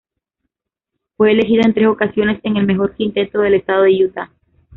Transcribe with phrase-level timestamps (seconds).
[1.15, 4.31] Fue elegido en tres ocasiones en el mejor quinteto del estado de Utah.